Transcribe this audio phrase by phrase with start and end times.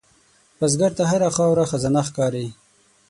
[0.57, 2.45] بزګر ته هره خاوره خزانه ښکاري